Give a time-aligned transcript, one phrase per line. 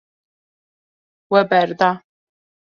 [1.31, 1.91] We berda.